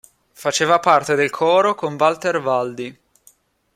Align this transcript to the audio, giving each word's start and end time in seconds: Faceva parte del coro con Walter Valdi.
Faceva 0.33 0.79
parte 0.79 1.13
del 1.13 1.29
coro 1.29 1.75
con 1.75 1.95
Walter 1.95 2.41
Valdi. 2.41 2.97